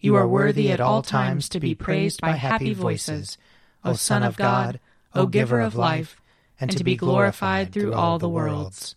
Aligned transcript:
You 0.00 0.16
are 0.16 0.26
worthy 0.26 0.72
at 0.72 0.80
all 0.80 1.02
times 1.02 1.48
to 1.50 1.60
be 1.60 1.74
praised 1.74 2.22
by 2.22 2.32
happy 2.32 2.72
voices, 2.72 3.36
O 3.84 3.92
Son 3.92 4.22
of 4.22 4.36
God, 4.36 4.80
O 5.14 5.26
Giver 5.26 5.60
of 5.60 5.74
life, 5.74 6.22
and 6.58 6.70
to 6.70 6.82
be 6.82 6.96
glorified 6.96 7.70
through 7.70 7.92
all 7.92 8.18
the 8.18 8.28
worlds. 8.28 8.96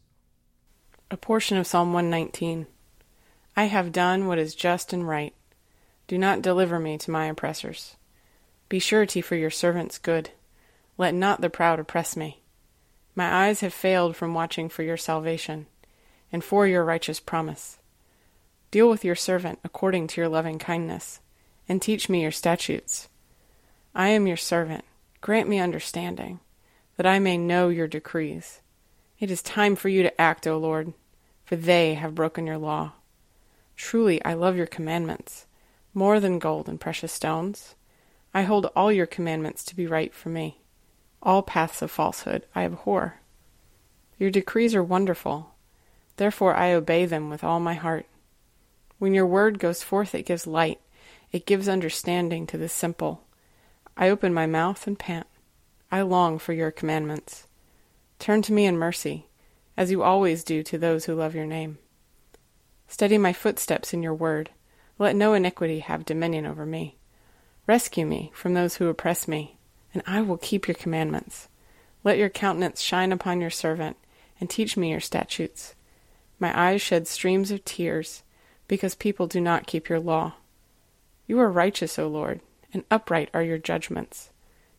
A 1.12 1.18
portion 1.18 1.58
of 1.58 1.68
Psalm 1.68 1.92
119. 1.92 2.68
I 3.56 3.66
have 3.66 3.92
done 3.92 4.28
what 4.28 4.40
is 4.40 4.56
just 4.56 4.94
and 4.94 5.06
right. 5.06 5.34
Do 6.08 6.18
not 6.18 6.42
deliver 6.42 6.80
me 6.80 6.98
to 7.00 7.12
my 7.12 7.26
oppressors. 7.26 7.98
Be 8.70 8.80
surety 8.80 9.20
for 9.20 9.36
your 9.36 9.52
servant's 9.52 9.98
good. 9.98 10.32
Let 10.98 11.14
not 11.14 11.42
the 11.42 11.50
proud 11.50 11.80
oppress 11.80 12.16
me. 12.16 12.42
My 13.14 13.46
eyes 13.46 13.60
have 13.60 13.74
failed 13.74 14.16
from 14.16 14.34
watching 14.34 14.70
for 14.70 14.84
your 14.84 14.98
salvation, 14.98 15.68
and 16.32 16.44
for 16.44 16.66
your 16.66 16.86
righteous 16.86 17.20
promise. 17.20 17.78
Deal 18.74 18.90
with 18.90 19.06
your 19.06 19.14
servant 19.14 19.60
according 19.64 20.08
to 20.08 20.20
your 20.20 20.28
loving 20.28 20.58
kindness, 20.58 21.20
and 21.70 21.80
teach 21.80 22.10
me 22.10 22.24
your 22.24 22.32
statutes. 22.32 23.08
I 23.94 24.08
am 24.08 24.26
your 24.26 24.36
servant. 24.36 24.84
Grant 25.22 25.48
me 25.48 25.60
understanding, 25.60 26.40
that 26.98 27.06
I 27.06 27.20
may 27.20 27.38
know 27.38 27.70
your 27.70 27.88
decrees. 27.88 28.62
It 29.20 29.30
is 29.30 29.44
time 29.44 29.76
for 29.76 29.90
you 29.90 30.02
to 30.02 30.20
act, 30.20 30.48
O 30.48 30.58
Lord, 30.58 30.94
for 31.46 31.56
they 31.56 31.94
have 31.94 32.16
broken 32.16 32.48
your 32.48 32.58
law. 32.58 32.94
Truly, 33.76 34.20
I 34.26 34.34
love 34.34 34.58
your 34.58 34.66
commandments, 34.66 35.46
more 35.94 36.20
than 36.20 36.40
gold 36.40 36.68
and 36.68 36.82
precious 36.82 37.14
stones. 37.14 37.76
I 38.34 38.42
hold 38.42 38.72
all 38.76 38.92
your 38.92 39.06
commandments 39.06 39.64
to 39.66 39.76
be 39.76 39.86
right 39.86 40.12
for 40.12 40.30
me. 40.30 40.62
All 41.22 41.44
paths 41.44 41.84
of 41.84 41.92
falsehood 41.92 42.48
I 42.56 42.64
abhor. 42.64 43.20
Your 44.18 44.32
decrees 44.32 44.74
are 44.74 44.84
wonderful, 44.84 45.54
therefore 46.18 46.56
I 46.56 46.74
obey 46.74 47.06
them 47.06 47.30
with 47.30 47.44
all 47.44 47.60
my 47.60 47.76
heart. 47.76 48.08
When 49.04 49.14
your 49.14 49.28
word 49.28 49.60
goes 49.60 49.84
forth, 49.84 50.16
it 50.16 50.26
gives 50.26 50.48
light, 50.48 50.80
it 51.34 51.46
gives 51.46 51.68
understanding 51.68 52.48
to 52.48 52.58
the 52.58 52.70
simple. 52.70 53.26
I 53.98 54.08
open 54.08 54.34
my 54.34 54.48
mouth 54.48 54.88
and 54.88 54.98
pant. 54.98 55.28
I 55.92 56.04
long 56.04 56.40
for 56.40 56.54
your 56.54 56.72
commandments. 56.72 57.46
Turn 58.18 58.42
to 58.44 58.54
me 58.54 58.66
in 58.66 58.78
mercy, 58.78 59.28
as 59.76 59.92
you 59.92 60.04
always 60.04 60.46
do 60.46 60.64
to 60.64 60.78
those 60.78 61.04
who 61.04 61.16
love 61.16 61.36
your 61.36 61.46
name. 61.46 61.80
Steady 62.88 63.18
my 63.18 63.34
footsteps 63.34 63.94
in 63.94 64.04
your 64.04 64.14
word. 64.14 64.52
Let 64.98 65.18
no 65.18 65.34
iniquity 65.34 65.80
have 65.80 66.06
dominion 66.06 66.46
over 66.46 66.66
me. 66.66 66.96
Rescue 67.68 68.06
me 68.06 68.32
from 68.34 68.54
those 68.54 68.78
who 68.78 68.88
oppress 68.88 69.28
me, 69.28 69.58
and 69.94 70.02
I 70.08 70.22
will 70.22 70.38
keep 70.38 70.66
your 70.66 70.76
commandments. 70.76 71.50
Let 72.06 72.18
your 72.18 72.30
countenance 72.30 72.80
shine 72.80 73.12
upon 73.12 73.42
your 73.42 73.50
servant, 73.50 73.98
and 74.40 74.50
teach 74.50 74.78
me 74.78 74.92
your 74.92 75.02
statutes. 75.02 75.76
My 76.40 76.58
eyes 76.58 76.82
shed 76.82 77.06
streams 77.06 77.52
of 77.52 77.66
tears 77.66 78.24
because 78.74 78.96
people 78.96 79.28
do 79.28 79.40
not 79.40 79.68
keep 79.68 79.88
your 79.88 80.00
law. 80.00 80.34
You 81.28 81.40
are 81.40 81.52
righteous, 81.52 82.00
O 82.00 82.08
Lord, 82.08 82.42
and 82.74 82.84
upright 82.90 83.30
are 83.32 83.44
your 83.44 83.60
judgments. 83.60 84.32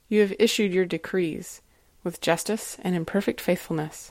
You 0.08 0.20
have 0.22 0.34
issued 0.36 0.74
your 0.74 0.84
decrees 0.84 1.62
with 2.02 2.20
justice 2.20 2.76
and 2.82 2.96
in 2.96 3.04
perfect 3.04 3.40
faithfulness. 3.40 4.10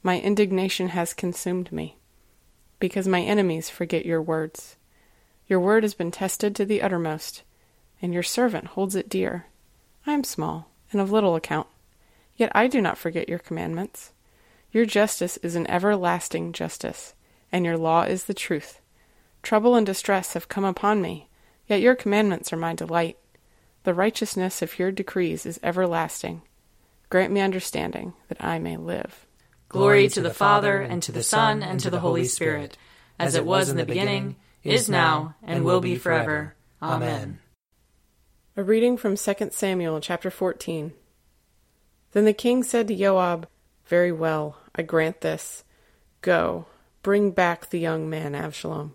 My 0.00 0.20
indignation 0.20 0.90
has 0.90 1.12
consumed 1.12 1.72
me, 1.72 1.96
because 2.78 3.08
my 3.08 3.20
enemies 3.20 3.68
forget 3.68 4.06
your 4.06 4.22
words. 4.22 4.76
Your 5.48 5.58
word 5.58 5.82
has 5.82 5.94
been 5.94 6.12
tested 6.12 6.54
to 6.54 6.64
the 6.64 6.80
uttermost, 6.80 7.42
and 8.00 8.14
your 8.14 8.22
servant 8.22 8.66
holds 8.68 8.94
it 8.94 9.08
dear. 9.08 9.46
I 10.06 10.12
am 10.12 10.22
small 10.22 10.70
and 10.92 11.00
of 11.00 11.10
little 11.10 11.34
account, 11.34 11.66
yet 12.36 12.52
I 12.54 12.68
do 12.68 12.80
not 12.80 12.96
forget 12.96 13.28
your 13.28 13.40
commandments. 13.40 14.12
Your 14.70 14.86
justice 14.86 15.36
is 15.38 15.56
an 15.56 15.68
everlasting 15.68 16.52
justice, 16.52 17.14
and 17.50 17.64
your 17.64 17.76
law 17.76 18.02
is 18.02 18.26
the 18.26 18.32
truth. 18.32 18.80
Trouble 19.46 19.76
and 19.76 19.86
distress 19.86 20.32
have 20.32 20.48
come 20.48 20.64
upon 20.64 21.00
me, 21.00 21.28
yet 21.68 21.80
your 21.80 21.94
commandments 21.94 22.52
are 22.52 22.56
my 22.56 22.74
delight. 22.74 23.16
The 23.84 23.94
righteousness 23.94 24.60
of 24.60 24.76
your 24.76 24.90
decrees 24.90 25.46
is 25.46 25.60
everlasting. 25.62 26.42
Grant 27.10 27.32
me 27.32 27.40
understanding, 27.40 28.14
that 28.26 28.42
I 28.42 28.58
may 28.58 28.76
live. 28.76 29.24
Glory 29.68 30.08
to 30.08 30.20
the 30.20 30.34
Father, 30.34 30.80
and 30.80 31.00
to 31.04 31.12
the 31.12 31.22
Son, 31.22 31.62
and 31.62 31.78
to 31.78 31.90
the 31.90 32.00
Holy 32.00 32.24
Spirit, 32.24 32.76
as 33.20 33.36
it 33.36 33.46
was 33.46 33.68
in 33.68 33.76
the 33.76 33.86
beginning, 33.86 34.34
is 34.64 34.88
now, 34.88 35.36
and 35.44 35.64
will 35.64 35.80
be 35.80 35.94
forever. 35.94 36.56
Amen. 36.82 37.38
A 38.56 38.64
reading 38.64 38.96
from 38.96 39.16
2 39.16 39.50
Samuel 39.52 40.00
chapter 40.00 40.28
14. 40.28 40.92
Then 42.10 42.24
the 42.24 42.32
king 42.32 42.64
said 42.64 42.88
to 42.88 42.96
Joab, 42.96 43.46
Very 43.86 44.10
well, 44.10 44.58
I 44.74 44.82
grant 44.82 45.20
this. 45.20 45.62
Go, 46.20 46.66
bring 47.04 47.30
back 47.30 47.70
the 47.70 47.78
young 47.78 48.10
man 48.10 48.34
Absalom. 48.34 48.94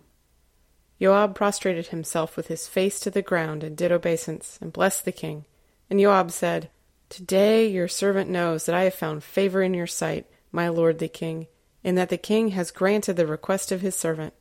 Joab 1.01 1.33
prostrated 1.33 1.87
himself 1.87 2.37
with 2.37 2.47
his 2.47 2.67
face 2.67 2.99
to 2.99 3.09
the 3.09 3.23
ground 3.23 3.63
and 3.63 3.75
did 3.75 3.91
obeisance, 3.91 4.59
and 4.61 4.71
blessed 4.71 5.03
the 5.03 5.11
king. 5.11 5.45
And 5.89 5.99
Joab 5.99 6.29
said, 6.29 6.69
Today 7.09 7.67
your 7.67 7.87
servant 7.87 8.29
knows 8.29 8.65
that 8.65 8.75
I 8.75 8.83
have 8.83 8.93
found 8.93 9.23
favor 9.23 9.63
in 9.63 9.73
your 9.73 9.87
sight, 9.87 10.27
my 10.51 10.69
lord 10.69 10.99
the 10.99 11.07
king, 11.07 11.47
and 11.83 11.97
that 11.97 12.09
the 12.09 12.17
king 12.17 12.49
has 12.49 12.69
granted 12.69 13.15
the 13.15 13.25
request 13.25 13.71
of 13.71 13.81
his 13.81 13.95
servant. 13.95 14.35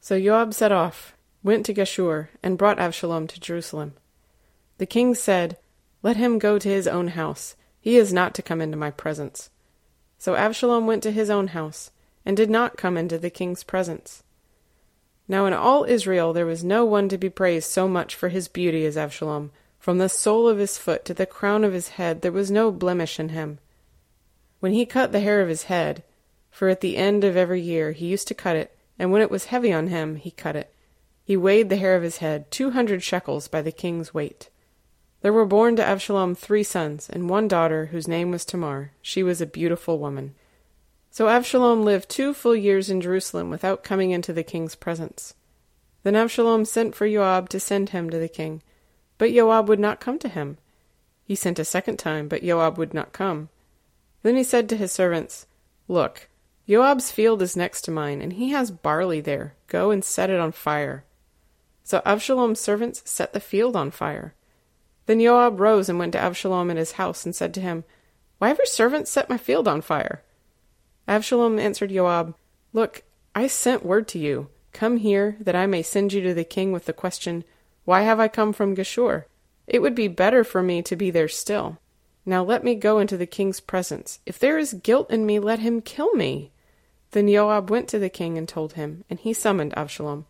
So 0.00 0.20
Joab 0.20 0.52
set 0.52 0.72
off, 0.72 1.16
went 1.44 1.64
to 1.66 1.74
Geshur, 1.74 2.26
and 2.42 2.58
brought 2.58 2.80
Absalom 2.80 3.28
to 3.28 3.38
Jerusalem. 3.38 3.94
The 4.78 4.86
king 4.86 5.14
said, 5.14 5.58
Let 6.02 6.16
him 6.16 6.40
go 6.40 6.58
to 6.58 6.68
his 6.68 6.88
own 6.88 7.08
house. 7.08 7.54
He 7.80 7.98
is 7.98 8.12
not 8.12 8.34
to 8.34 8.42
come 8.42 8.60
into 8.60 8.76
my 8.76 8.90
presence. 8.90 9.48
So 10.18 10.34
Absalom 10.34 10.88
went 10.88 11.04
to 11.04 11.12
his 11.12 11.30
own 11.30 11.48
house, 11.48 11.92
and 12.26 12.36
did 12.36 12.50
not 12.50 12.76
come 12.76 12.96
into 12.96 13.16
the 13.16 13.30
king's 13.30 13.62
presence. 13.62 14.23
Now 15.26 15.46
in 15.46 15.52
all 15.52 15.84
Israel 15.84 16.32
there 16.32 16.46
was 16.46 16.62
no 16.62 16.84
one 16.84 17.08
to 17.08 17.18
be 17.18 17.30
praised 17.30 17.70
so 17.70 17.88
much 17.88 18.14
for 18.14 18.28
his 18.28 18.48
beauty 18.48 18.84
as 18.84 18.96
Absalom. 18.96 19.52
From 19.78 19.98
the 19.98 20.08
sole 20.08 20.48
of 20.48 20.58
his 20.58 20.78
foot 20.78 21.04
to 21.04 21.14
the 21.14 21.26
crown 21.26 21.64
of 21.64 21.72
his 21.72 21.88
head 21.88 22.22
there 22.22 22.32
was 22.32 22.50
no 22.50 22.70
blemish 22.70 23.18
in 23.20 23.30
him. 23.30 23.58
When 24.60 24.72
he 24.72 24.86
cut 24.86 25.12
the 25.12 25.20
hair 25.20 25.40
of 25.40 25.48
his 25.48 25.64
head, 25.64 26.02
for 26.50 26.68
at 26.68 26.80
the 26.80 26.96
end 26.96 27.24
of 27.24 27.36
every 27.36 27.60
year 27.60 27.92
he 27.92 28.06
used 28.06 28.28
to 28.28 28.34
cut 28.34 28.56
it, 28.56 28.76
and 28.98 29.10
when 29.10 29.22
it 29.22 29.30
was 29.30 29.46
heavy 29.46 29.72
on 29.72 29.88
him, 29.88 30.16
he 30.16 30.30
cut 30.30 30.56
it. 30.56 30.72
He 31.24 31.36
weighed 31.36 31.68
the 31.68 31.76
hair 31.76 31.96
of 31.96 32.02
his 32.02 32.18
head 32.18 32.50
two 32.50 32.70
hundred 32.70 33.02
shekels 33.02 33.48
by 33.48 33.60
the 33.60 33.72
king's 33.72 34.14
weight. 34.14 34.50
There 35.22 35.32
were 35.32 35.46
born 35.46 35.74
to 35.76 35.84
Absalom 35.84 36.34
three 36.34 36.62
sons, 36.62 37.08
and 37.08 37.28
one 37.28 37.48
daughter, 37.48 37.86
whose 37.86 38.06
name 38.06 38.30
was 38.30 38.44
Tamar. 38.44 38.92
She 39.00 39.22
was 39.22 39.40
a 39.40 39.46
beautiful 39.46 39.98
woman. 39.98 40.34
So 41.14 41.28
Absalom 41.28 41.84
lived 41.84 42.08
two 42.08 42.34
full 42.34 42.56
years 42.56 42.90
in 42.90 43.00
Jerusalem 43.00 43.48
without 43.48 43.84
coming 43.84 44.10
into 44.10 44.32
the 44.32 44.42
king's 44.42 44.74
presence. 44.74 45.34
Then 46.02 46.16
Absalom 46.16 46.64
sent 46.64 46.96
for 46.96 47.08
Joab 47.08 47.48
to 47.50 47.60
send 47.60 47.90
him 47.90 48.10
to 48.10 48.18
the 48.18 48.26
king. 48.26 48.62
But 49.16 49.32
Joab 49.32 49.68
would 49.68 49.78
not 49.78 50.00
come 50.00 50.18
to 50.18 50.28
him. 50.28 50.58
He 51.24 51.36
sent 51.36 51.60
a 51.60 51.64
second 51.64 51.98
time, 51.98 52.26
but 52.26 52.42
Joab 52.42 52.78
would 52.78 52.92
not 52.92 53.12
come. 53.12 53.48
Then 54.24 54.34
he 54.34 54.42
said 54.42 54.68
to 54.68 54.76
his 54.76 54.90
servants, 54.90 55.46
Look, 55.86 56.28
Joab's 56.68 57.12
field 57.12 57.42
is 57.42 57.56
next 57.56 57.82
to 57.82 57.92
mine, 57.92 58.20
and 58.20 58.32
he 58.32 58.50
has 58.50 58.72
barley 58.72 59.20
there. 59.20 59.54
Go 59.68 59.92
and 59.92 60.04
set 60.04 60.30
it 60.30 60.40
on 60.40 60.50
fire. 60.50 61.04
So 61.84 62.02
Avshalom's 62.04 62.58
servants 62.58 63.08
set 63.08 63.32
the 63.32 63.38
field 63.38 63.76
on 63.76 63.92
fire. 63.92 64.34
Then 65.06 65.20
Joab 65.20 65.60
rose 65.60 65.88
and 65.88 65.96
went 65.96 66.10
to 66.14 66.18
Avshalom 66.18 66.72
at 66.72 66.76
his 66.76 66.92
house 66.98 67.24
and 67.24 67.36
said 67.36 67.54
to 67.54 67.60
him, 67.60 67.84
Why 68.38 68.48
have 68.48 68.58
your 68.58 68.66
servants 68.66 69.12
set 69.12 69.30
my 69.30 69.38
field 69.38 69.68
on 69.68 69.80
fire? 69.80 70.23
Avshalom 71.08 71.60
answered 71.60 71.90
Joab, 71.90 72.34
Look, 72.72 73.02
I 73.34 73.46
sent 73.46 73.84
word 73.84 74.08
to 74.08 74.18
you, 74.18 74.48
Come 74.72 74.96
here, 74.96 75.36
that 75.40 75.54
I 75.54 75.66
may 75.66 75.82
send 75.82 76.12
you 76.12 76.20
to 76.22 76.34
the 76.34 76.44
king 76.44 76.72
with 76.72 76.86
the 76.86 76.92
question, 76.92 77.44
Why 77.84 78.02
have 78.02 78.18
I 78.18 78.28
come 78.28 78.52
from 78.52 78.74
Geshur? 78.74 79.24
It 79.66 79.80
would 79.80 79.94
be 79.94 80.08
better 80.08 80.44
for 80.44 80.62
me 80.62 80.82
to 80.82 80.96
be 80.96 81.10
there 81.10 81.28
still. 81.28 81.78
Now 82.26 82.42
let 82.42 82.64
me 82.64 82.74
go 82.74 82.98
into 82.98 83.16
the 83.16 83.26
king's 83.26 83.60
presence. 83.60 84.18
If 84.26 84.38
there 84.38 84.58
is 84.58 84.74
guilt 84.74 85.10
in 85.10 85.26
me, 85.26 85.38
let 85.38 85.60
him 85.60 85.80
kill 85.80 86.12
me. 86.14 86.52
Then 87.12 87.28
Joab 87.28 87.70
went 87.70 87.88
to 87.90 87.98
the 87.98 88.08
king 88.08 88.36
and 88.36 88.48
told 88.48 88.72
him, 88.72 89.04
and 89.08 89.20
he 89.20 89.32
summoned 89.32 89.74
Avshalom. 89.76 90.24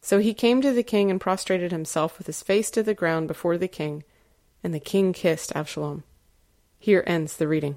So 0.00 0.18
he 0.18 0.34
came 0.34 0.62
to 0.62 0.72
the 0.72 0.82
king 0.82 1.10
and 1.10 1.20
prostrated 1.20 1.70
himself 1.72 2.18
with 2.18 2.26
his 2.26 2.42
face 2.42 2.70
to 2.72 2.82
the 2.82 2.94
ground 2.94 3.28
before 3.28 3.58
the 3.58 3.68
king, 3.68 4.02
and 4.64 4.74
the 4.74 4.80
king 4.80 5.12
kissed 5.12 5.52
Avshalom. 5.54 6.02
Here 6.78 7.04
ends 7.06 7.36
the 7.36 7.46
reading. 7.46 7.76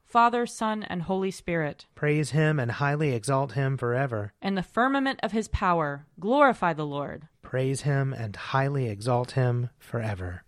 Father, 0.11 0.45
Son, 0.45 0.83
and 0.83 1.03
Holy 1.03 1.31
Spirit. 1.31 1.85
Praise 1.95 2.31
him 2.31 2.59
and 2.59 2.69
highly 2.69 3.13
exalt 3.13 3.53
him 3.53 3.77
forever. 3.77 4.33
In 4.41 4.55
the 4.55 4.61
firmament 4.61 5.21
of 5.23 5.31
his 5.31 5.47
power, 5.47 6.05
glorify 6.19 6.73
the 6.73 6.85
Lord. 6.85 7.29
Praise 7.41 7.83
him 7.83 8.11
and 8.11 8.35
highly 8.35 8.89
exalt 8.89 9.31
him 9.31 9.69
forever. 9.79 10.43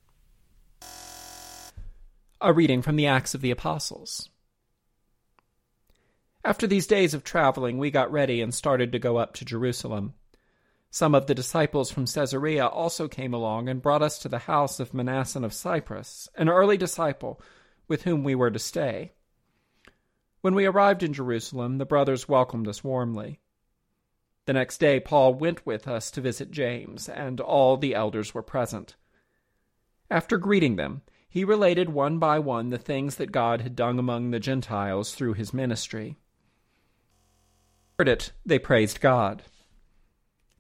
A 2.42 2.51
reading 2.51 2.81
from 2.81 2.98
the 2.98 3.07
Acts 3.07 3.33
of 3.33 3.39
the 3.39 3.51
Apostles. 3.51 4.30
After 6.44 6.68
these 6.68 6.86
days 6.86 7.13
of 7.13 7.24
traveling, 7.24 7.77
we 7.77 7.89
got 7.89 8.12
ready 8.12 8.42
and 8.42 8.54
started 8.54 8.92
to 8.92 9.00
go 9.00 9.15
up 9.15 9.33
to 9.36 9.45
Jerusalem. 9.45 10.13
Some 10.92 11.15
of 11.15 11.27
the 11.27 11.33
disciples 11.33 11.89
from 11.89 12.06
Caesarea 12.06 12.68
also 12.68 13.07
came 13.07 13.33
along 13.33 13.69
and 13.69 13.81
brought 13.81 14.01
us 14.01 14.19
to 14.19 14.27
the 14.27 14.39
house 14.39 14.81
of 14.81 14.92
Mnason 14.92 15.45
of 15.45 15.54
Cyprus, 15.54 16.27
an 16.36 16.50
early 16.50 16.75
disciple 16.75 17.42
with 17.88 18.04
whom 18.04 18.25
we 18.25 18.36
were 18.36 18.51
to 18.51 18.60
stay. 18.60 19.13
When 20.44 20.56
we 20.56 20.66
arrived 20.66 21.04
in 21.04 21.13
Jerusalem, 21.13 21.78
the 21.78 21.86
brothers 21.86 22.28
welcomed 22.28 22.68
us 22.68 22.84
warmly. 22.84 23.40
The 24.45 24.51
next 24.51 24.78
day, 24.78 25.00
Paul 25.00 25.36
went 25.36 25.66
with 25.66 25.88
us 25.88 26.12
to 26.12 26.19
visit 26.19 26.51
James, 26.51 27.07
and 27.07 27.40
all 27.40 27.78
the 27.78 27.95
elders 27.95 28.34
were 28.34 28.44
present. 28.44 28.98
After 30.12 30.38
greeting 30.38 30.75
them, 30.75 31.04
he 31.30 31.45
related 31.45 31.88
one 31.88 32.19
by 32.19 32.40
one 32.40 32.72
the 32.72 32.78
things 32.78 33.16
that 33.16 33.31
God 33.31 33.62
had 33.62 33.74
done 33.74 33.98
among 33.98 34.31
the 34.31 34.40
Gentiles 34.42 35.16
through 35.16 35.36
his 35.36 35.54
ministry. 35.54 36.18
Heard 37.98 38.10
it, 38.10 38.34
they 38.46 38.60
praised 38.60 39.00
God. 39.00 39.44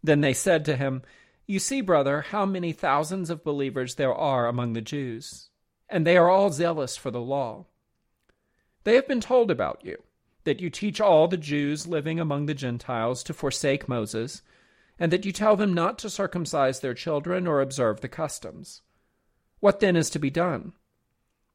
Then 0.01 0.21
they 0.21 0.33
said 0.33 0.63
to 0.63 0.77
him, 0.77 1.01
You 1.45 1.59
see, 1.59 1.81
brother, 1.81 2.21
how 2.21 2.45
many 2.45 2.71
thousands 2.71 3.29
of 3.29 3.43
believers 3.43 3.95
there 3.95 4.15
are 4.15 4.47
among 4.47 4.71
the 4.71 4.81
Jews 4.81 5.49
and 5.89 6.07
they 6.07 6.15
are 6.17 6.29
all 6.29 6.49
zealous 6.49 6.95
for 6.95 7.11
the 7.11 7.21
law. 7.21 7.65
They 8.83 8.95
have 8.95 9.07
been 9.07 9.21
told 9.21 9.49
about 9.49 9.81
you, 9.83 10.03
that 10.43 10.59
you 10.59 10.69
teach 10.69 10.99
all 10.99 11.27
the 11.27 11.37
Jews 11.37 11.87
living 11.87 12.19
among 12.19 12.45
the 12.45 12.53
Gentiles 12.53 13.23
to 13.23 13.33
forsake 13.33 13.87
Moses, 13.87 14.41
and 14.99 15.11
that 15.11 15.25
you 15.25 15.31
tell 15.31 15.55
them 15.55 15.73
not 15.73 15.97
to 15.99 16.09
circumcise 16.09 16.79
their 16.79 16.93
children 16.93 17.47
or 17.47 17.61
observe 17.61 18.01
the 18.01 18.09
customs. 18.09 18.81
What 19.59 19.79
then 19.79 19.95
is 19.95 20.09
to 20.11 20.19
be 20.19 20.29
done? 20.29 20.73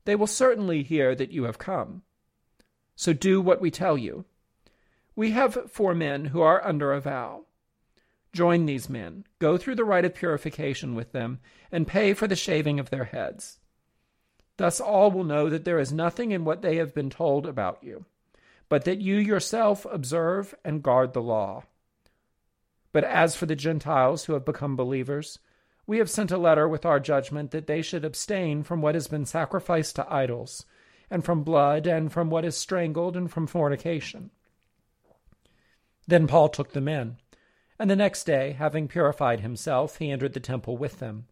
They 0.04 0.16
will 0.16 0.26
certainly 0.26 0.82
hear 0.82 1.14
that 1.14 1.32
you 1.32 1.44
have 1.44 1.58
come. 1.58 2.02
So 2.96 3.12
do 3.12 3.40
what 3.40 3.60
we 3.60 3.70
tell 3.70 3.98
you. 3.98 4.24
We 5.14 5.32
have 5.32 5.70
four 5.70 5.94
men 5.94 6.26
who 6.26 6.40
are 6.40 6.66
under 6.66 6.92
a 6.92 7.00
vow. 7.00 7.44
Join 8.32 8.66
these 8.66 8.88
men, 8.88 9.24
go 9.38 9.56
through 9.56 9.74
the 9.74 9.84
rite 9.84 10.04
of 10.04 10.14
purification 10.14 10.94
with 10.94 11.12
them, 11.12 11.40
and 11.70 11.86
pay 11.86 12.14
for 12.14 12.26
the 12.26 12.36
shaving 12.36 12.80
of 12.80 12.90
their 12.90 13.04
heads. 13.04 13.58
Thus 14.58 14.80
all 14.80 15.10
will 15.10 15.24
know 15.24 15.48
that 15.48 15.64
there 15.64 15.78
is 15.78 15.92
nothing 15.92 16.32
in 16.32 16.44
what 16.44 16.62
they 16.62 16.76
have 16.76 16.92
been 16.92 17.10
told 17.10 17.46
about 17.46 17.82
you, 17.82 18.04
but 18.68 18.84
that 18.84 19.00
you 19.00 19.14
yourself 19.14 19.86
observe 19.90 20.54
and 20.64 20.82
guard 20.82 21.12
the 21.12 21.22
law. 21.22 21.62
But 22.90 23.04
as 23.04 23.36
for 23.36 23.46
the 23.46 23.56
Gentiles 23.56 24.24
who 24.24 24.32
have 24.32 24.44
become 24.44 24.74
believers, 24.74 25.38
we 25.86 25.98
have 25.98 26.10
sent 26.10 26.32
a 26.32 26.38
letter 26.38 26.68
with 26.68 26.84
our 26.84 26.98
judgment 26.98 27.52
that 27.52 27.68
they 27.68 27.82
should 27.82 28.04
abstain 28.04 28.64
from 28.64 28.82
what 28.82 28.96
has 28.96 29.06
been 29.06 29.24
sacrificed 29.24 29.94
to 29.96 30.12
idols, 30.12 30.66
and 31.08 31.24
from 31.24 31.44
blood, 31.44 31.86
and 31.86 32.12
from 32.12 32.28
what 32.28 32.44
is 32.44 32.56
strangled, 32.56 33.16
and 33.16 33.30
from 33.30 33.46
fornication. 33.46 34.30
Then 36.08 36.26
Paul 36.26 36.48
took 36.48 36.72
them 36.72 36.88
in, 36.88 37.18
and 37.78 37.88
the 37.88 37.96
next 37.96 38.24
day, 38.24 38.52
having 38.58 38.88
purified 38.88 39.40
himself, 39.40 39.98
he 39.98 40.10
entered 40.10 40.32
the 40.32 40.40
temple 40.40 40.76
with 40.76 40.98
them 40.98 41.26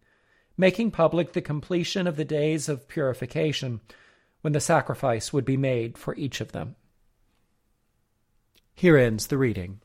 making 0.56 0.90
public 0.90 1.32
the 1.32 1.40
completion 1.40 2.06
of 2.06 2.16
the 2.16 2.25
days 2.25 2.68
of 2.68 2.88
purification, 2.88 3.80
when 4.40 4.52
the 4.52 4.60
sacrifice 4.60 5.32
would 5.32 5.44
be 5.44 5.56
made 5.56 5.98
for 5.98 6.14
each 6.14 6.40
of 6.40 6.52
them. 6.52 6.76
Here 8.75 8.96
ends 8.96 9.26
the 9.26 9.38
reading. 9.38 9.80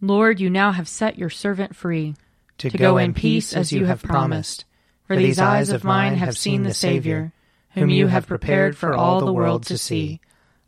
Lord, 0.00 0.40
you 0.40 0.50
now 0.50 0.72
have 0.72 0.88
set 0.88 1.18
your 1.18 1.30
servant 1.30 1.74
free 1.74 2.14
to, 2.58 2.70
to 2.70 2.78
go 2.78 2.98
in 2.98 3.14
peace 3.14 3.54
as 3.54 3.72
you 3.72 3.86
have 3.86 4.02
promised. 4.02 4.64
For 5.06 5.16
these 5.16 5.38
eyes 5.38 5.70
of 5.70 5.84
mine 5.84 6.16
have 6.16 6.36
seen 6.36 6.64
the 6.64 6.74
Savior, 6.74 7.32
whom 7.70 7.90
you 7.90 8.08
have 8.08 8.26
prepared 8.26 8.76
for 8.76 8.94
all 8.94 9.24
the 9.24 9.32
world 9.32 9.64
to 9.66 9.78
see, 9.78 10.20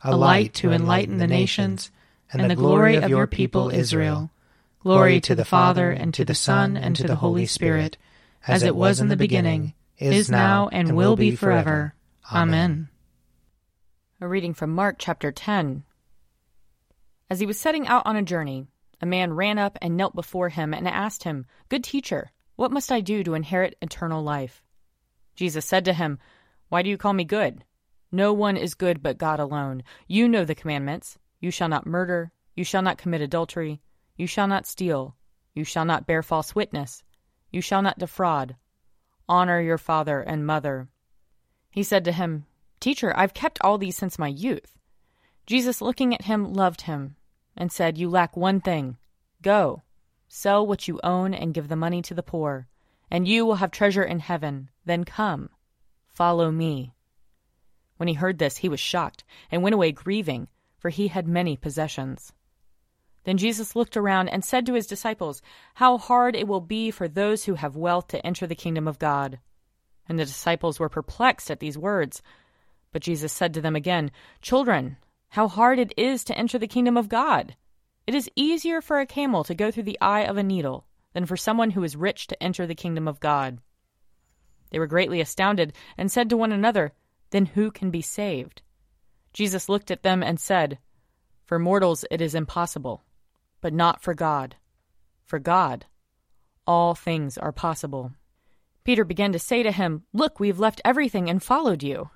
a 0.02 0.16
light 0.16 0.54
to 0.54 0.72
enlighten 0.72 1.18
the 1.18 1.26
nations, 1.26 1.90
and 2.32 2.50
the 2.50 2.56
glory 2.56 2.96
of 2.96 3.10
your 3.10 3.26
people 3.26 3.70
Israel. 3.70 4.30
Glory 4.80 5.20
to 5.22 5.34
the 5.34 5.44
Father, 5.44 5.90
and 5.90 6.14
to 6.14 6.24
the 6.24 6.34
Son, 6.34 6.76
and 6.76 6.94
to 6.94 7.04
the 7.04 7.16
Holy 7.16 7.46
Spirit, 7.46 7.98
as 8.46 8.62
it 8.62 8.76
was 8.76 9.00
in 9.00 9.08
the 9.08 9.16
beginning, 9.16 9.74
is 9.98 10.30
now, 10.30 10.68
and 10.70 10.96
will 10.96 11.16
be 11.16 11.34
forever. 11.34 11.94
Amen. 12.32 12.88
A 14.20 14.28
reading 14.28 14.54
from 14.54 14.74
Mark 14.74 14.96
chapter 14.98 15.32
10. 15.32 15.82
As 17.28 17.40
he 17.40 17.46
was 17.46 17.58
setting 17.58 17.88
out 17.88 18.06
on 18.06 18.14
a 18.14 18.22
journey, 18.22 18.68
a 19.00 19.06
man 19.06 19.32
ran 19.32 19.58
up 19.58 19.76
and 19.82 19.96
knelt 19.96 20.14
before 20.14 20.48
him 20.48 20.72
and 20.72 20.86
asked 20.86 21.24
him, 21.24 21.46
Good 21.68 21.82
teacher, 21.82 22.30
what 22.54 22.70
must 22.70 22.92
I 22.92 23.00
do 23.00 23.24
to 23.24 23.34
inherit 23.34 23.76
eternal 23.82 24.22
life? 24.22 24.62
Jesus 25.34 25.66
said 25.66 25.84
to 25.86 25.92
him, 25.92 26.20
Why 26.68 26.82
do 26.82 26.90
you 26.90 26.96
call 26.96 27.12
me 27.12 27.24
good? 27.24 27.64
No 28.12 28.32
one 28.32 28.56
is 28.56 28.74
good 28.74 29.02
but 29.02 29.18
God 29.18 29.40
alone. 29.40 29.82
You 30.06 30.28
know 30.28 30.44
the 30.44 30.54
commandments 30.54 31.18
you 31.40 31.50
shall 31.50 31.68
not 31.68 31.86
murder, 31.86 32.30
you 32.54 32.64
shall 32.64 32.82
not 32.82 32.98
commit 32.98 33.20
adultery, 33.20 33.80
you 34.18 34.26
shall 34.26 34.48
not 34.48 34.66
steal, 34.66 35.16
you 35.54 35.64
shall 35.64 35.84
not 35.84 36.06
bear 36.06 36.22
false 36.22 36.54
witness, 36.54 37.02
you 37.50 37.62
shall 37.62 37.80
not 37.80 37.98
defraud. 37.98 38.56
Honor 39.28 39.60
your 39.60 39.78
father 39.78 40.20
and 40.20 40.44
mother. 40.44 40.88
He 41.70 41.82
said 41.82 42.04
to 42.04 42.12
him, 42.12 42.44
Teacher, 42.80 43.16
I've 43.16 43.32
kept 43.32 43.58
all 43.60 43.78
these 43.78 43.96
since 43.96 44.18
my 44.18 44.28
youth. 44.28 44.76
Jesus, 45.46 45.80
looking 45.80 46.12
at 46.12 46.24
him, 46.24 46.52
loved 46.52 46.82
him, 46.82 47.16
and 47.56 47.70
said, 47.70 47.96
You 47.96 48.10
lack 48.10 48.36
one 48.36 48.60
thing. 48.60 48.96
Go, 49.40 49.82
sell 50.26 50.66
what 50.66 50.88
you 50.88 51.00
own 51.04 51.32
and 51.32 51.54
give 51.54 51.68
the 51.68 51.76
money 51.76 52.02
to 52.02 52.14
the 52.14 52.22
poor, 52.22 52.66
and 53.10 53.28
you 53.28 53.46
will 53.46 53.56
have 53.56 53.70
treasure 53.70 54.02
in 54.02 54.18
heaven. 54.18 54.68
Then 54.84 55.04
come, 55.04 55.50
follow 56.08 56.50
me. 56.50 56.92
When 57.98 58.08
he 58.08 58.14
heard 58.14 58.38
this, 58.38 58.58
he 58.58 58.68
was 58.68 58.80
shocked, 58.80 59.22
and 59.50 59.62
went 59.62 59.74
away 59.74 59.92
grieving, 59.92 60.48
for 60.76 60.88
he 60.90 61.08
had 61.08 61.28
many 61.28 61.56
possessions. 61.56 62.32
Then 63.24 63.36
Jesus 63.36 63.76
looked 63.76 63.96
around 63.96 64.28
and 64.28 64.44
said 64.44 64.66
to 64.66 64.74
his 64.74 64.86
disciples, 64.86 65.42
How 65.74 65.98
hard 65.98 66.34
it 66.34 66.48
will 66.48 66.60
be 66.60 66.90
for 66.90 67.08
those 67.08 67.44
who 67.44 67.54
have 67.54 67.76
wealth 67.76 68.08
to 68.08 68.26
enter 68.26 68.46
the 68.46 68.54
kingdom 68.54 68.88
of 68.88 68.98
God. 68.98 69.38
And 70.08 70.18
the 70.18 70.24
disciples 70.24 70.80
were 70.80 70.88
perplexed 70.88 71.50
at 71.50 71.60
these 71.60 71.76
words. 71.76 72.22
But 72.92 73.02
Jesus 73.02 73.32
said 73.32 73.52
to 73.54 73.60
them 73.60 73.76
again, 73.76 74.10
Children, 74.40 74.96
how 75.30 75.48
hard 75.48 75.78
it 75.78 75.92
is 75.96 76.24
to 76.24 76.38
enter 76.38 76.58
the 76.58 76.66
kingdom 76.66 76.96
of 76.96 77.08
God! 77.08 77.56
It 78.06 78.14
is 78.14 78.30
easier 78.34 78.80
for 78.80 79.00
a 79.00 79.06
camel 79.06 79.44
to 79.44 79.54
go 79.54 79.70
through 79.70 79.82
the 79.82 80.00
eye 80.00 80.24
of 80.24 80.38
a 80.38 80.42
needle 80.42 80.86
than 81.12 81.26
for 81.26 81.36
someone 81.36 81.72
who 81.72 81.84
is 81.84 81.96
rich 81.96 82.26
to 82.28 82.42
enter 82.42 82.66
the 82.66 82.74
kingdom 82.74 83.06
of 83.06 83.20
God. 83.20 83.58
They 84.70 84.78
were 84.78 84.86
greatly 84.86 85.20
astounded 85.20 85.74
and 85.98 86.10
said 86.10 86.30
to 86.30 86.36
one 86.36 86.52
another, 86.52 86.92
then 87.30 87.46
who 87.46 87.70
can 87.70 87.90
be 87.90 88.02
saved? 88.02 88.62
Jesus 89.32 89.68
looked 89.68 89.90
at 89.90 90.02
them 90.02 90.22
and 90.22 90.40
said, 90.40 90.78
For 91.44 91.58
mortals 91.58 92.04
it 92.10 92.20
is 92.20 92.34
impossible, 92.34 93.02
but 93.60 93.72
not 93.72 94.02
for 94.02 94.14
God. 94.14 94.56
For 95.24 95.38
God, 95.38 95.86
all 96.66 96.94
things 96.94 97.36
are 97.38 97.52
possible. 97.52 98.12
Peter 98.84 99.04
began 99.04 99.32
to 99.32 99.38
say 99.38 99.62
to 99.62 99.72
him, 99.72 100.04
Look, 100.12 100.40
we 100.40 100.48
have 100.48 100.58
left 100.58 100.80
everything 100.84 101.28
and 101.28 101.42
followed 101.42 101.82
you. 101.82 102.10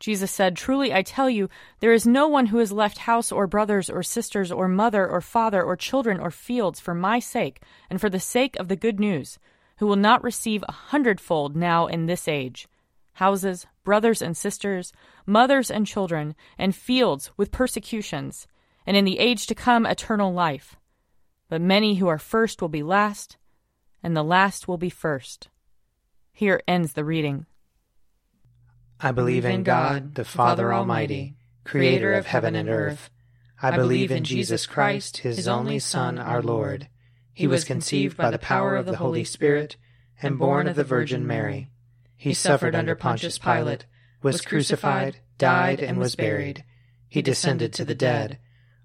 Jesus 0.00 0.30
said, 0.30 0.56
Truly 0.56 0.94
I 0.94 1.02
tell 1.02 1.28
you, 1.28 1.48
there 1.80 1.92
is 1.92 2.06
no 2.06 2.28
one 2.28 2.46
who 2.46 2.58
has 2.58 2.70
left 2.70 2.98
house 2.98 3.32
or 3.32 3.46
brothers 3.46 3.90
or 3.90 4.02
sisters 4.02 4.52
or 4.52 4.68
mother 4.68 5.08
or 5.08 5.20
father 5.20 5.62
or 5.62 5.76
children 5.76 6.20
or 6.20 6.30
fields 6.30 6.80
for 6.80 6.94
my 6.94 7.18
sake 7.18 7.60
and 7.90 8.00
for 8.00 8.08
the 8.08 8.20
sake 8.20 8.56
of 8.56 8.68
the 8.68 8.76
good 8.76 9.00
news, 9.00 9.38
who 9.78 9.86
will 9.86 9.96
not 9.96 10.22
receive 10.22 10.64
a 10.68 10.72
hundredfold 10.72 11.56
now 11.56 11.86
in 11.86 12.06
this 12.06 12.28
age 12.28 12.68
houses, 13.14 13.66
brothers 13.82 14.22
and 14.22 14.36
sisters, 14.36 14.92
mothers 15.26 15.72
and 15.72 15.86
children, 15.86 16.36
and 16.56 16.74
fields 16.74 17.32
with 17.36 17.50
persecutions, 17.50 18.46
and 18.88 18.96
in 18.96 19.04
the 19.04 19.18
age 19.18 19.46
to 19.46 19.54
come 19.54 19.84
eternal 19.84 20.32
life. 20.32 20.74
But 21.50 21.60
many 21.60 21.96
who 21.96 22.08
are 22.08 22.18
first 22.18 22.62
will 22.62 22.70
be 22.70 22.82
last, 22.82 23.36
and 24.02 24.16
the 24.16 24.22
last 24.22 24.66
will 24.66 24.78
be 24.78 24.88
first. 24.88 25.48
Here 26.32 26.62
ends 26.66 26.94
the 26.94 27.04
reading. 27.04 27.44
I 28.98 29.12
believe 29.12 29.44
in 29.44 29.62
God, 29.62 30.14
the 30.14 30.24
Father 30.24 30.72
Almighty, 30.72 31.36
creator 31.64 32.14
of 32.14 32.28
heaven 32.28 32.54
and 32.54 32.70
earth. 32.70 33.10
I 33.60 33.76
believe 33.76 34.10
in 34.10 34.24
Jesus 34.24 34.64
Christ, 34.64 35.18
his 35.18 35.46
only 35.46 35.80
Son, 35.80 36.18
our 36.18 36.40
Lord. 36.40 36.88
He 37.34 37.46
was 37.46 37.64
conceived 37.64 38.16
by 38.16 38.30
the 38.30 38.38
power 38.38 38.74
of 38.74 38.86
the 38.86 38.96
Holy 38.96 39.22
Spirit 39.22 39.76
and 40.22 40.38
born 40.38 40.66
of 40.66 40.76
the 40.76 40.82
Virgin 40.82 41.26
Mary. 41.26 41.68
He 42.16 42.32
suffered 42.32 42.74
under 42.74 42.94
Pontius 42.94 43.38
Pilate, 43.38 43.84
was 44.22 44.40
crucified, 44.40 45.18
died, 45.36 45.80
and 45.80 45.98
was 45.98 46.16
buried. 46.16 46.64
He 47.06 47.20
descended 47.20 47.74
to 47.74 47.84
the 47.84 47.94
dead. 47.94 48.38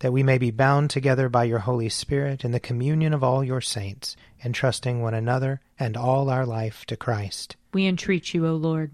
that 0.00 0.12
we 0.12 0.22
may 0.22 0.38
be 0.38 0.50
bound 0.50 0.90
together 0.90 1.28
by 1.28 1.44
your 1.44 1.60
Holy 1.60 1.88
Spirit 1.88 2.44
in 2.44 2.52
the 2.52 2.60
communion 2.60 3.12
of 3.14 3.24
all 3.24 3.42
your 3.42 3.60
saints, 3.60 4.16
entrusting 4.44 5.00
one 5.00 5.14
another 5.14 5.60
and 5.78 5.96
all 5.96 6.28
our 6.28 6.46
life 6.46 6.84
to 6.86 6.96
Christ. 6.96 7.56
We 7.72 7.86
entreat 7.86 8.34
you, 8.34 8.46
O 8.46 8.54
Lord. 8.54 8.92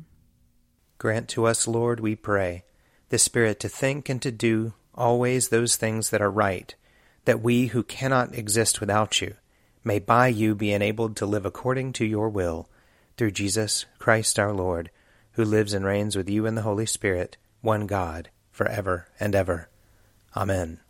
Grant 0.99 1.29
to 1.31 1.47
us, 1.47 1.67
Lord, 1.67 2.01
we 2.01 2.15
pray, 2.15 2.65
the 3.09 3.19
Spirit 3.19 3.59
to 3.61 3.69
think 3.69 4.09
and 4.09 4.23
to 4.23 4.31
do 4.31 4.75
always 4.95 5.49
those 5.49 5.77
things 5.77 6.11
that 6.11 6.23
are 6.23 6.31
right, 6.31 6.75
that 7.25 7.43
we 7.43 7.67
who 7.67 7.83
cannot 7.83 8.35
exist 8.35 8.81
without 8.81 9.21
you 9.21 9.35
may 9.85 9.99
by 9.99 10.29
you 10.29 10.55
be 10.55 10.73
enabled 10.73 11.17
to 11.17 11.27
live 11.27 11.45
according 11.45 11.93
to 11.93 12.05
your 12.05 12.29
will, 12.29 12.69
through 13.17 13.31
Jesus 13.31 13.85
Christ 13.99 14.39
our 14.39 14.53
Lord, 14.53 14.91
who 15.33 15.45
lives 15.45 15.75
and 15.75 15.85
reigns 15.85 16.17
with 16.17 16.29
you 16.29 16.47
in 16.47 16.55
the 16.55 16.63
Holy 16.63 16.87
Spirit, 16.87 17.37
one 17.61 17.87
God, 17.87 18.31
for 18.51 18.69
ever 18.69 19.09
and 19.19 19.35
ever. 19.35 19.69
Amen. 20.37 20.82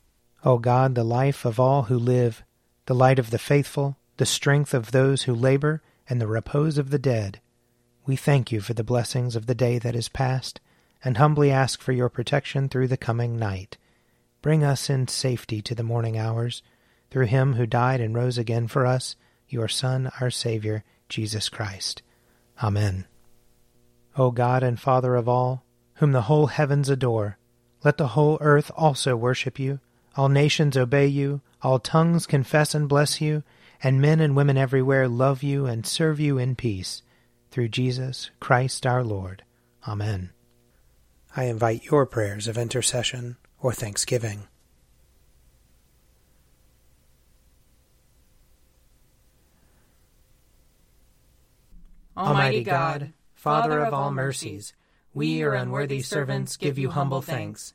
O 0.44 0.58
God, 0.58 0.94
the 0.94 1.04
life 1.04 1.44
of 1.44 1.60
all 1.60 1.84
who 1.84 1.98
live, 1.98 2.42
the 2.86 2.94
light 2.94 3.18
of 3.18 3.30
the 3.30 3.38
faithful, 3.38 3.96
the 4.16 4.26
strength 4.26 4.74
of 4.74 4.90
those 4.90 5.22
who 5.22 5.34
labor, 5.34 5.82
and 6.08 6.20
the 6.20 6.26
repose 6.26 6.78
of 6.78 6.90
the 6.90 6.98
dead, 6.98 7.40
we 8.04 8.16
thank 8.16 8.50
you 8.50 8.60
for 8.60 8.74
the 8.74 8.82
blessings 8.82 9.36
of 9.36 9.46
the 9.46 9.54
day 9.54 9.78
that 9.78 9.94
is 9.94 10.08
past, 10.08 10.60
and 11.04 11.16
humbly 11.16 11.52
ask 11.52 11.80
for 11.80 11.92
your 11.92 12.08
protection 12.08 12.68
through 12.68 12.88
the 12.88 12.96
coming 12.96 13.38
night. 13.38 13.78
Bring 14.40 14.64
us 14.64 14.90
in 14.90 15.06
safety 15.06 15.62
to 15.62 15.74
the 15.76 15.84
morning 15.84 16.18
hours, 16.18 16.62
through 17.10 17.26
him 17.26 17.54
who 17.54 17.66
died 17.66 18.00
and 18.00 18.14
rose 18.14 18.38
again 18.38 18.66
for 18.66 18.84
us, 18.84 19.14
your 19.48 19.68
Son, 19.68 20.10
our 20.20 20.30
Saviour, 20.30 20.82
Jesus 21.08 21.48
Christ. 21.48 22.02
Amen. 22.60 23.06
O 24.16 24.32
God 24.32 24.64
and 24.64 24.80
Father 24.80 25.14
of 25.14 25.28
all, 25.28 25.64
whom 25.94 26.10
the 26.10 26.22
whole 26.22 26.46
heavens 26.46 26.88
adore, 26.88 27.38
let 27.84 27.96
the 27.96 28.08
whole 28.08 28.38
earth 28.40 28.72
also 28.76 29.14
worship 29.14 29.60
you 29.60 29.78
all 30.16 30.28
nations 30.28 30.76
obey 30.76 31.06
you, 31.06 31.40
all 31.62 31.78
tongues 31.78 32.26
confess 32.26 32.74
and 32.74 32.88
bless 32.88 33.20
you, 33.20 33.42
and 33.82 34.00
men 34.00 34.20
and 34.20 34.36
women 34.36 34.56
everywhere 34.56 35.08
love 35.08 35.42
you 35.42 35.66
and 35.66 35.86
serve 35.86 36.20
you 36.20 36.38
in 36.38 36.54
peace. 36.54 37.02
through 37.50 37.68
Jesus 37.68 38.30
Christ 38.40 38.86
our 38.86 39.04
Lord. 39.04 39.44
Amen. 39.86 40.30
I 41.36 41.44
invite 41.44 41.84
your 41.84 42.06
prayers 42.06 42.48
of 42.48 42.56
intercession 42.56 43.36
or 43.60 43.72
thanksgiving. 43.72 44.44
Almighty 52.16 52.64
God, 52.64 53.12
Father 53.34 53.80
of 53.80 53.92
all 53.92 54.10
mercies, 54.10 54.72
we, 55.12 55.26
your 55.26 55.54
unworthy 55.54 56.00
servants, 56.00 56.56
give 56.56 56.78
you 56.78 56.88
humble 56.90 57.20
thanks 57.20 57.74